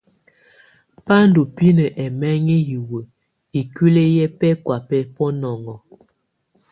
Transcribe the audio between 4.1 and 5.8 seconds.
yɛ bɛkɔ̀á bɛ bunɔŋɔ.